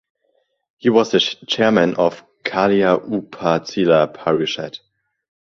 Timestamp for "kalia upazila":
2.43-4.11